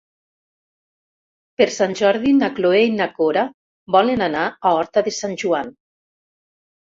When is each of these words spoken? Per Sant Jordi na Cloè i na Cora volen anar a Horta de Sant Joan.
Per 1.61 1.67
Sant 1.75 1.93
Jordi 1.99 2.31
na 2.37 2.49
Cloè 2.59 2.79
i 2.85 2.95
na 2.95 3.07
Cora 3.19 3.43
volen 3.97 4.25
anar 4.29 4.47
a 4.47 4.73
Horta 4.79 5.05
de 5.11 5.15
Sant 5.19 5.37
Joan. 5.45 5.71